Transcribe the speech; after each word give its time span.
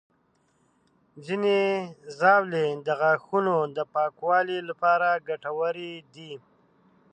ځینې 1.25 1.59
ژاولې 2.17 2.67
د 2.85 2.87
غاښونو 2.99 3.55
د 3.75 3.77
پاکوالي 3.93 4.59
لپاره 4.69 5.09
ګټورې 5.27 5.93
دي. 6.13 6.33